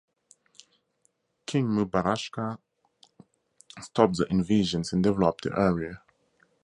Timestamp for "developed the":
5.03-5.51